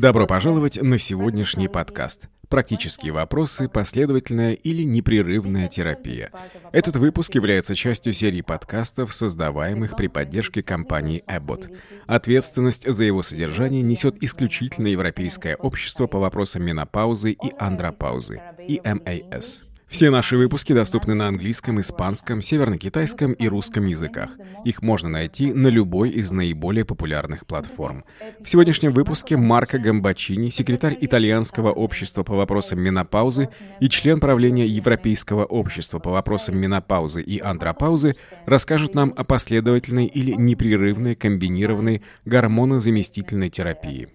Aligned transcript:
Добро 0.00 0.26
пожаловать 0.26 0.80
на 0.80 0.96
сегодняшний 0.96 1.68
подкаст. 1.68 2.30
Практические 2.48 3.12
вопросы, 3.12 3.68
последовательная 3.68 4.52
или 4.52 4.84
непрерывная 4.84 5.68
терапия. 5.68 6.30
Этот 6.72 6.96
выпуск 6.96 7.34
является 7.34 7.74
частью 7.74 8.14
серии 8.14 8.40
подкастов, 8.40 9.12
создаваемых 9.12 9.96
при 9.96 10.06
поддержке 10.06 10.62
компании 10.62 11.22
Abbott. 11.26 11.76
Ответственность 12.06 12.90
за 12.90 13.04
его 13.04 13.22
содержание 13.22 13.82
несет 13.82 14.22
исключительно 14.22 14.86
Европейское 14.86 15.56
общество 15.56 16.06
по 16.06 16.18
вопросам 16.18 16.62
менопаузы 16.62 17.32
и 17.32 17.52
андропаузы, 17.58 18.40
EMAS. 18.66 19.65
Все 19.88 20.10
наши 20.10 20.36
выпуски 20.36 20.72
доступны 20.72 21.14
на 21.14 21.28
английском, 21.28 21.80
испанском, 21.80 22.42
северно-китайском 22.42 23.32
и 23.32 23.48
русском 23.48 23.86
языках. 23.86 24.30
Их 24.64 24.82
можно 24.82 25.08
найти 25.08 25.52
на 25.52 25.68
любой 25.68 26.10
из 26.10 26.32
наиболее 26.32 26.84
популярных 26.84 27.46
платформ. 27.46 28.02
В 28.40 28.48
сегодняшнем 28.50 28.92
выпуске 28.92 29.36
Марко 29.36 29.78
Гамбачини, 29.78 30.50
секретарь 30.50 30.98
Итальянского 31.00 31.70
общества 31.70 32.24
по 32.24 32.34
вопросам 32.34 32.80
менопаузы 32.80 33.48
и 33.80 33.88
член 33.88 34.20
правления 34.20 34.66
Европейского 34.66 35.44
общества 35.44 35.98
по 35.98 36.10
вопросам 36.10 36.58
менопаузы 36.58 37.22
и 37.22 37.38
андропаузы, 37.38 38.16
расскажут 38.44 38.94
нам 38.94 39.14
о 39.16 39.24
последовательной 39.24 40.06
или 40.06 40.32
непрерывной 40.32 41.14
комбинированной 41.14 42.02
гормонозаместительной 42.24 43.50
терапии. 43.50 44.08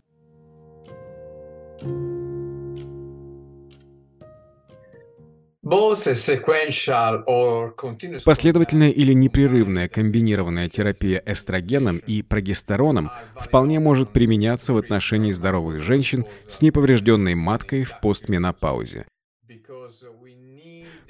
Последовательная 8.26 8.90
или 8.90 9.14
непрерывная 9.14 9.88
комбинированная 9.88 10.68
терапия 10.68 11.24
эстрогеном 11.26 12.00
и 12.00 12.22
прогестероном 12.24 13.10
вполне 13.40 13.80
может 13.80 14.12
применяться 14.12 14.74
в 14.74 14.78
отношении 14.78 15.32
здоровых 15.32 15.82
женщин 15.82 16.26
с 16.50 16.62
неповрежденной 16.62 17.36
маткой 17.36 17.86
в 17.86 18.02
постменопаузе. 18.02 19.06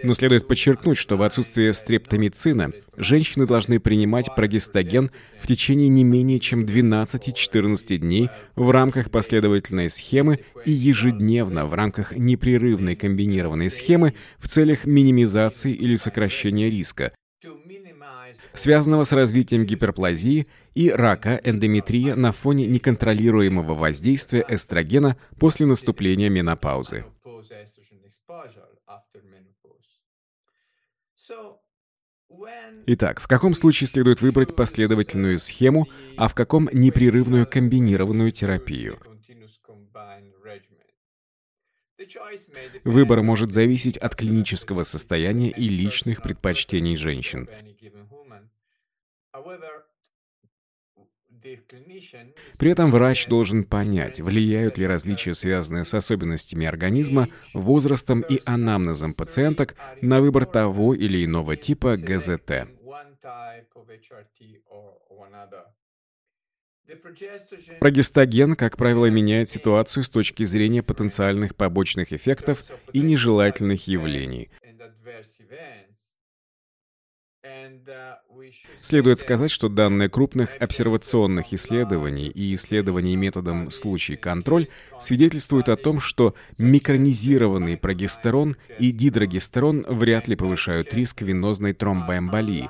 Но 0.03 0.13
следует 0.13 0.47
подчеркнуть, 0.47 0.97
что 0.97 1.15
в 1.15 1.21
отсутствие 1.21 1.73
стрептомицина 1.73 2.71
женщины 2.97 3.45
должны 3.45 3.79
принимать 3.79 4.33
прогестаген 4.35 5.11
в 5.39 5.47
течение 5.47 5.89
не 5.89 6.03
менее 6.03 6.39
чем 6.39 6.63
12-14 6.63 7.97
дней 7.97 8.29
в 8.55 8.69
рамках 8.71 9.11
последовательной 9.11 9.89
схемы 9.89 10.39
и 10.65 10.71
ежедневно 10.71 11.65
в 11.65 11.73
рамках 11.73 12.15
непрерывной 12.15 12.95
комбинированной 12.95 13.69
схемы 13.69 14.15
в 14.39 14.47
целях 14.47 14.85
минимизации 14.85 15.73
или 15.73 15.95
сокращения 15.95 16.69
риска, 16.69 17.13
связанного 18.53 19.03
с 19.03 19.11
развитием 19.11 19.65
гиперплазии 19.65 20.47
и 20.73 20.89
рака 20.89 21.39
эндометрия 21.43 22.15
на 22.15 22.31
фоне 22.31 22.65
неконтролируемого 22.65 23.75
воздействия 23.75 24.45
эстрогена 24.47 25.17
после 25.39 25.65
наступления 25.65 26.29
менопаузы. 26.29 27.05
Итак, 32.87 33.19
в 33.19 33.27
каком 33.27 33.53
случае 33.53 33.87
следует 33.87 34.21
выбрать 34.21 34.55
последовательную 34.55 35.37
схему, 35.39 35.87
а 36.17 36.27
в 36.27 36.33
каком 36.33 36.69
непрерывную 36.71 37.45
комбинированную 37.45 38.31
терапию? 38.31 38.99
Выбор 42.83 43.21
может 43.21 43.51
зависеть 43.51 43.97
от 43.97 44.15
клинического 44.15 44.83
состояния 44.83 45.51
и 45.51 45.69
личных 45.69 46.23
предпочтений 46.23 46.95
женщин. 46.95 47.47
При 52.57 52.71
этом 52.71 52.91
врач 52.91 53.27
должен 53.27 53.63
понять, 53.63 54.19
влияют 54.19 54.77
ли 54.77 54.85
различия, 54.85 55.33
связанные 55.33 55.83
с 55.83 55.93
особенностями 55.93 56.65
организма, 56.65 57.29
возрастом 57.53 58.21
и 58.21 58.41
анамнезом 58.45 59.13
пациенток 59.13 59.75
на 60.01 60.21
выбор 60.21 60.45
того 60.45 60.93
или 60.93 61.25
иного 61.25 61.55
типа 61.55 61.97
ГЗТ. 61.97 62.67
Прогестаген, 67.79 68.55
как 68.55 68.77
правило, 68.77 69.09
меняет 69.09 69.49
ситуацию 69.49 70.03
с 70.03 70.09
точки 70.09 70.43
зрения 70.43 70.83
потенциальных 70.83 71.55
побочных 71.55 72.11
эффектов 72.11 72.63
и 72.91 73.01
нежелательных 73.01 73.87
явлений. 73.87 74.49
Следует 78.79 79.19
сказать, 79.19 79.49
что 79.49 79.67
данные 79.69 80.09
крупных 80.09 80.55
обсервационных 80.59 81.53
исследований 81.53 82.27
и 82.27 82.53
исследований 82.53 83.15
методом 83.15 83.71
случай-контроль 83.71 84.67
свидетельствуют 84.99 85.69
о 85.69 85.75
том, 85.75 85.99
что 85.99 86.35
микронизированный 86.59 87.77
прогестерон 87.77 88.57
и 88.77 88.91
дидрогестерон 88.91 89.85
вряд 89.87 90.27
ли 90.27 90.35
повышают 90.35 90.93
риск 90.93 91.21
венозной 91.21 91.73
тромбоэмболии, 91.73 92.69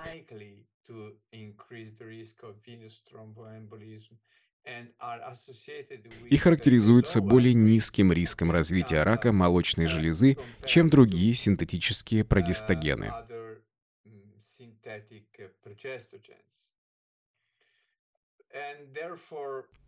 и 6.29 6.37
характеризуются 6.37 7.19
более 7.19 7.53
низким 7.53 8.13
риском 8.13 8.51
развития 8.51 9.03
рака 9.03 9.31
молочной 9.31 9.87
железы, 9.87 10.37
чем 10.65 10.89
другие 10.89 11.33
синтетические 11.33 12.23
прогестагены. 12.23 13.11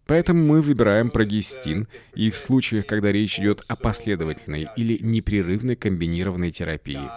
Поэтому 0.06 0.44
мы 0.44 0.62
выбираем 0.62 1.10
прогестин, 1.10 1.88
и 2.14 2.30
в 2.30 2.38
случаях, 2.38 2.86
когда 2.88 3.12
речь 3.12 3.40
идет 3.40 3.62
о 3.68 3.76
последовательной 3.76 4.70
или 4.76 4.98
непрерывной 5.02 5.76
комбинированной 5.76 6.52
терапии. 6.52 7.10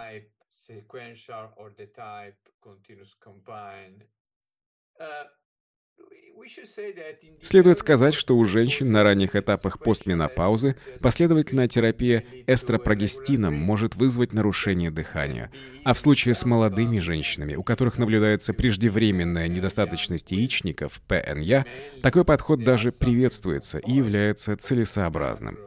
Следует 7.42 7.78
сказать, 7.78 8.14
что 8.14 8.36
у 8.36 8.44
женщин 8.44 8.92
на 8.92 9.02
ранних 9.02 9.34
этапах 9.34 9.78
постменопаузы 9.80 10.76
последовательная 11.00 11.66
терапия 11.68 12.24
эстропрогестином 12.46 13.54
может 13.54 13.96
вызвать 13.96 14.32
нарушение 14.32 14.90
дыхания. 14.90 15.50
А 15.84 15.92
в 15.92 15.98
случае 15.98 16.34
с 16.34 16.44
молодыми 16.44 16.98
женщинами, 16.98 17.54
у 17.54 17.62
которых 17.62 17.98
наблюдается 17.98 18.52
преждевременная 18.52 19.48
недостаточность 19.48 20.30
яичников, 20.30 21.00
ПНЯ, 21.08 21.66
такой 22.02 22.24
подход 22.24 22.62
даже 22.62 22.92
приветствуется 22.92 23.78
и 23.78 23.92
является 23.92 24.56
целесообразным. 24.56 25.58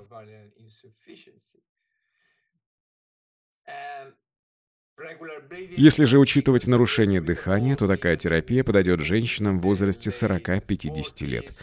Если 5.77 6.05
же 6.05 6.19
учитывать 6.19 6.67
нарушение 6.67 7.21
дыхания, 7.21 7.75
то 7.75 7.87
такая 7.87 8.17
терапия 8.17 8.63
подойдет 8.63 9.01
женщинам 9.01 9.59
в 9.59 9.63
возрасте 9.63 10.09
40-50 10.09 11.25
лет. 11.25 11.53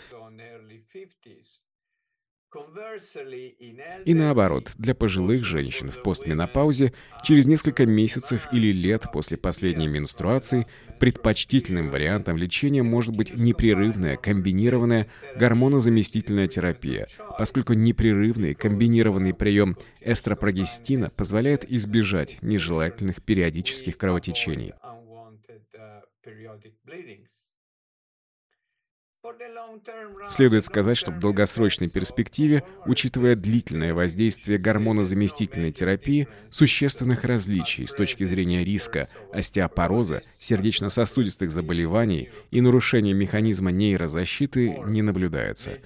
И 4.04 4.14
наоборот, 4.14 4.72
для 4.78 4.94
пожилых 4.94 5.44
женщин 5.44 5.90
в 5.90 6.02
постменопаузе 6.02 6.92
через 7.22 7.46
несколько 7.46 7.86
месяцев 7.86 8.48
или 8.52 8.72
лет 8.72 9.04
после 9.12 9.36
последней 9.36 9.88
менструации 9.88 10.66
предпочтительным 10.98 11.90
вариантом 11.90 12.36
лечения 12.36 12.82
может 12.82 13.16
быть 13.16 13.34
непрерывная 13.34 14.16
комбинированная 14.16 15.08
гормонозаместительная 15.36 16.48
терапия, 16.48 17.08
поскольку 17.38 17.74
непрерывный 17.74 18.54
комбинированный 18.54 19.34
прием 19.34 19.76
эстропрогестина 20.00 21.10
позволяет 21.10 21.70
избежать 21.70 22.38
нежелательных 22.42 23.22
периодических 23.22 23.98
кровотечений. 23.98 24.72
Следует 30.28 30.64
сказать, 30.64 30.96
что 30.96 31.10
в 31.10 31.18
долгосрочной 31.18 31.88
перспективе, 31.88 32.64
учитывая 32.84 33.36
длительное 33.36 33.94
воздействие 33.94 34.58
гормонозаместительной 34.58 35.72
терапии, 35.72 36.28
существенных 36.50 37.24
различий 37.24 37.86
с 37.86 37.94
точки 37.94 38.24
зрения 38.24 38.64
риска 38.64 39.08
остеопороза, 39.32 40.22
сердечно-сосудистых 40.40 41.50
заболеваний 41.50 42.30
и 42.50 42.60
нарушения 42.60 43.14
механизма 43.14 43.70
нейрозащиты 43.70 44.78
не 44.86 45.02
наблюдается. 45.02 45.78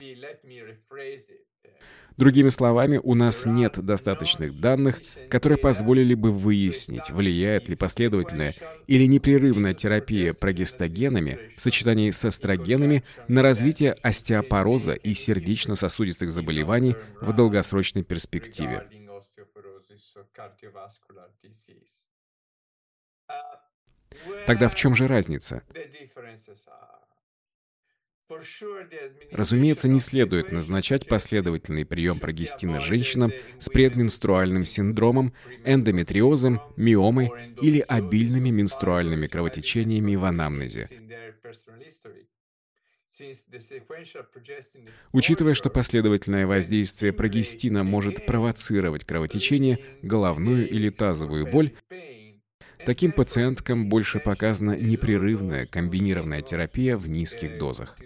Другими 2.17 2.49
словами, 2.49 3.01
у 3.03 3.15
нас 3.15 3.47
нет 3.47 3.79
достаточных 3.85 4.61
данных, 4.61 5.01
которые 5.29 5.59
позволили 5.59 6.15
бы 6.15 6.33
выяснить, 6.33 7.11
влияет 7.11 7.69
ли 7.69 7.77
последовательная 7.77 8.55
или 8.87 9.05
непрерывная 9.07 9.75
терапия 9.75 10.33
прогестогенами 10.33 11.39
в 11.57 11.61
сочетании 11.61 12.11
с 12.11 12.25
эстрогенами 12.25 13.05
на 13.29 13.43
развитие 13.43 13.93
остеопороза 13.93 14.93
и 14.93 15.15
сердечно-сосудистых 15.15 16.31
заболеваний 16.31 16.97
в 17.21 17.33
долгосрочной 17.33 18.03
перспективе. 18.03 18.87
Тогда 24.47 24.69
в 24.69 24.75
чем 24.75 24.95
же 24.95 25.07
разница? 25.07 25.63
Разумеется, 29.33 29.89
не 29.89 30.01
следует 30.01 30.53
назначать 30.53 31.07
последовательный 31.09 31.85
прием 31.85 32.19
прогестина 32.19 32.81
женщинам 32.81 33.33
с 33.59 33.69
предменструальным 33.69 34.65
синдромом, 34.65 35.33
эндометриозом, 35.65 36.61
миомой 36.77 37.31
или 37.61 37.81
обильными 37.81 38.51
менструальными 38.51 39.27
кровотечениями 39.27 40.17
в 40.17 40.25
анамнезе. 40.25 40.89
Учитывая, 45.13 45.55
что 45.55 45.69
последовательное 45.69 46.47
воздействие 46.47 47.13
прогестина 47.13 47.85
может 47.85 48.25
провоцировать 48.25 49.05
кровотечение, 49.05 49.79
головную 50.03 50.69
или 50.69 50.89
тазовую 50.89 51.47
боль, 51.47 51.73
таким 52.87 53.13
пациенткам 53.13 53.89
больше 53.89 54.21
показана 54.21 54.77
непрерывная 54.77 55.67
комбинированная 55.67 56.43
терапия 56.43 56.97
в 56.97 57.09
низких 57.09 57.59
дозах. 57.59 57.99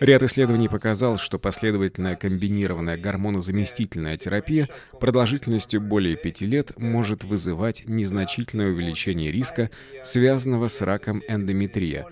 Ряд 0.00 0.22
исследований 0.22 0.68
показал, 0.68 1.18
что 1.18 1.38
последовательная 1.38 2.14
комбинированная 2.14 2.96
гормонозаместительная 2.96 4.16
терапия 4.16 4.68
продолжительностью 5.00 5.80
более 5.80 6.16
5 6.16 6.40
лет 6.42 6.78
может 6.78 7.24
вызывать 7.24 7.88
незначительное 7.88 8.68
увеличение 8.68 9.32
риска, 9.32 9.70
связанного 10.04 10.68
с 10.68 10.80
раком 10.80 11.22
эндометрия, 11.26 12.06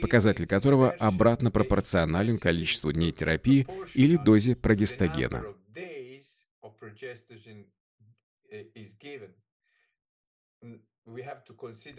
показатель 0.00 0.46
которого 0.46 0.90
обратно 0.90 1.50
пропорционален 1.50 2.38
количеству 2.38 2.92
дней 2.92 3.12
терапии 3.12 3.66
или 3.94 4.16
дозе 4.16 4.56
прогестогена. 4.56 5.44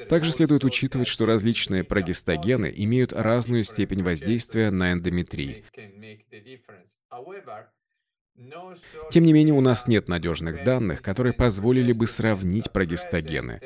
Также 0.08 0.32
следует 0.32 0.64
учитывать, 0.64 1.08
что 1.08 1.26
различные 1.26 1.84
прогестогены 1.84 2.72
имеют 2.76 3.12
разную 3.12 3.64
степень 3.64 4.02
воздействия 4.02 4.72
на 4.72 4.94
эндометрий. 4.94 5.66
Тем 9.12 9.24
не 9.24 9.34
менее, 9.34 9.54
у 9.54 9.62
нас 9.62 9.88
нет 9.88 10.08
надежных 10.08 10.64
данных, 10.64 11.02
которые 11.02 11.34
позволили 11.34 11.94
бы 11.94 12.08
сравнить 12.08 12.72
прогестогены. 12.72 13.62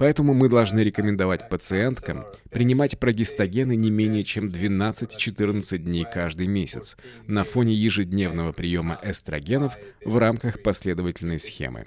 Поэтому 0.00 0.32
мы 0.32 0.48
должны 0.48 0.80
рекомендовать 0.80 1.50
пациенткам 1.50 2.24
принимать 2.50 2.98
прогестогены 2.98 3.76
не 3.76 3.90
менее 3.90 4.24
чем 4.24 4.48
12-14 4.48 5.76
дней 5.76 6.06
каждый 6.10 6.46
месяц 6.46 6.96
на 7.26 7.44
фоне 7.44 7.74
ежедневного 7.74 8.52
приема 8.52 8.98
эстрогенов 9.02 9.76
в 10.02 10.16
рамках 10.16 10.62
последовательной 10.62 11.38
схемы. 11.38 11.84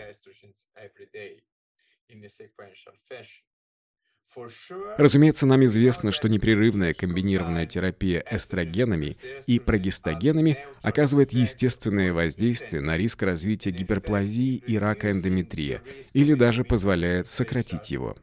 Разумеется, 4.97 5.45
нам 5.45 5.63
известно, 5.65 6.11
что 6.11 6.27
непрерывная 6.29 6.93
комбинированная 6.93 7.65
терапия 7.65 8.23
эстрогенами 8.29 9.17
и 9.47 9.59
прогестогенами 9.59 10.57
оказывает 10.81 11.33
естественное 11.33 12.13
воздействие 12.13 12.81
на 12.81 12.97
риск 12.97 13.21
развития 13.23 13.71
гиперплазии 13.71 14.55
и 14.55 14.77
рака 14.77 15.11
эндометрия, 15.11 15.81
или 16.13 16.33
даже 16.33 16.63
позволяет 16.63 17.27
сократить 17.27 17.91
его. 17.91 18.15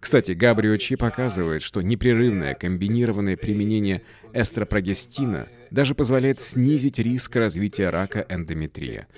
Кстати, 0.00 0.32
Габриочи 0.32 0.96
показывает, 0.96 1.62
что 1.62 1.82
непрерывное 1.82 2.54
комбинированное 2.54 3.36
применение 3.36 4.02
эстропрогестина 4.32 5.48
даже 5.70 5.94
позволяет 5.94 6.40
снизить 6.40 6.98
риск 6.98 7.36
развития 7.36 7.90
рака 7.90 8.24
эндометрия. 8.28 9.08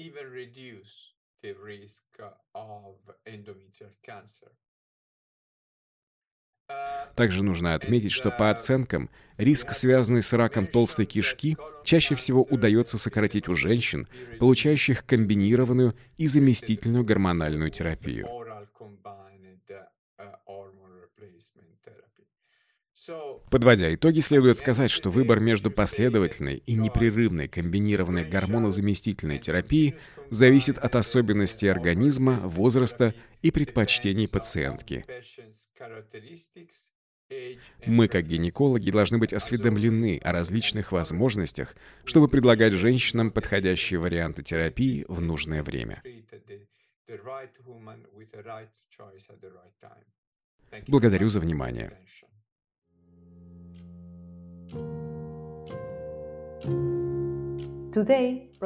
Также 7.17 7.43
нужно 7.43 7.75
отметить, 7.75 8.13
что 8.13 8.31
по 8.31 8.51
оценкам, 8.51 9.11
риск, 9.37 9.73
связанный 9.73 10.23
с 10.23 10.33
раком 10.33 10.67
толстой 10.67 11.07
кишки, 11.07 11.57
чаще 11.85 12.15
всего 12.15 12.43
удается 12.43 12.99
сократить 12.99 13.49
у 13.49 13.57
женщин, 13.57 14.09
получающих 14.39 15.05
комбинированную 15.05 15.95
и 16.17 16.27
заместительную 16.27 17.05
гормональную 17.05 17.71
терапию. 17.71 18.29
Подводя 23.51 23.95
итоги, 23.95 24.21
следует 24.21 24.59
сказать, 24.59 24.91
что 24.91 25.11
выбор 25.11 25.41
между 25.41 25.71
последовательной 25.71 26.63
и 26.67 26.75
непрерывной 26.75 27.49
комбинированной 27.49 28.29
гормонозаместительной 28.29 29.39
терапией 29.39 29.97
зависит 30.31 30.79
от 30.79 30.97
особенностей 30.97 31.69
организма, 31.69 32.41
возраста 32.41 33.15
и 33.43 33.51
предпочтений 33.51 34.29
пациентки. 34.29 35.05
Мы, 37.87 38.09
как 38.09 38.27
гинекологи, 38.27 38.91
должны 38.91 39.19
быть 39.19 39.33
осведомлены 39.33 40.19
о 40.19 40.33
различных 40.33 40.93
возможностях, 40.93 41.77
чтобы 42.05 42.29
предлагать 42.29 42.73
женщинам 42.73 43.31
подходящие 43.31 44.01
варианты 44.01 44.43
терапии 44.43 45.05
в 45.09 45.21
нужное 45.21 45.63
время. 45.63 46.03
Благодарю 50.87 51.29
за 51.29 51.41
внимание. 51.41 51.97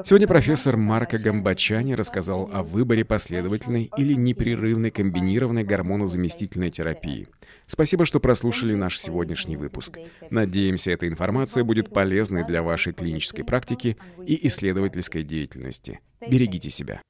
Сегодня 0.04 0.26
профессор 0.26 0.76
Марко 0.76 1.18
Гамбачани 1.18 1.94
рассказал 1.94 2.50
о 2.52 2.62
выборе 2.62 3.04
последовательной 3.04 3.90
или 3.96 4.14
непрерывной 4.14 4.90
комбинированной 4.90 5.64
гормонозаместительной 5.64 6.70
терапии. 6.70 7.28
Спасибо, 7.66 8.04
что 8.04 8.20
прослушали 8.20 8.74
наш 8.74 8.98
сегодняшний 8.98 9.56
выпуск. 9.56 9.98
Надеемся, 10.30 10.90
эта 10.90 11.08
информация 11.08 11.64
будет 11.64 11.90
полезной 11.90 12.44
для 12.44 12.62
вашей 12.62 12.92
клинической 12.92 13.44
практики 13.44 13.96
и 14.26 14.46
исследовательской 14.46 15.22
деятельности. 15.22 16.00
Берегите 16.28 16.70
себя. 16.70 17.00